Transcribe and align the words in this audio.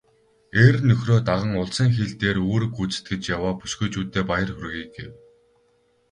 "Эр 0.63 0.75
нөхрөө 0.87 1.19
даган 1.27 1.51
улсын 1.61 1.89
хил 1.95 2.11
дээр 2.21 2.37
үүрэг 2.47 2.71
гүйцэтгэж 2.75 3.21
яваа 3.35 3.53
бүсгүйчүүддээ 3.59 4.23
баяр 4.31 4.49
хүргэе" 4.53 4.85
гэв. 4.95 5.11